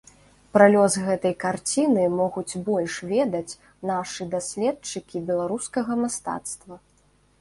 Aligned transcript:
Пра 0.55 0.67
лёс 0.75 0.93
гэтай 1.09 1.33
карціны 1.43 2.05
могуць 2.21 2.59
больш 2.69 2.95
ведаць 3.11 3.57
нашы 3.91 4.27
даследчыкі 4.33 5.17
беларускага 5.29 5.93
мастацтва. 6.05 6.75